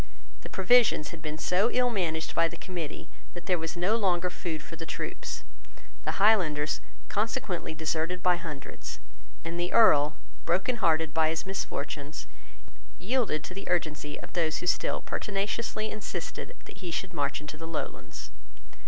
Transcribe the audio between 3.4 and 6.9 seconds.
there was no longer food for the troops. The Highlanders